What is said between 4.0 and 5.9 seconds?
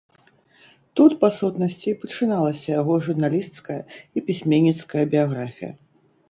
і пісьменніцкая біяграфія.